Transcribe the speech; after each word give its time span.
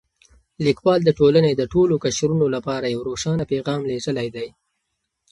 لیکوال 0.65 0.99
د 1.05 1.09
ټولنې 1.19 1.51
د 1.55 1.61
ټولو 1.73 1.93
قشرونو 2.03 2.45
لپاره 2.55 2.85
یو 2.93 3.01
روښانه 3.09 3.43
پیغام 3.51 3.81
لېږلی 3.89 4.27
دی. 4.35 4.47